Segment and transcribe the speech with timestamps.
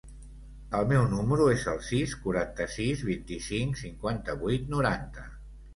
[0.77, 5.33] El meu número es el sis, quaranta-sis, vint-i-cinc, cinquanta-vuit, noranta.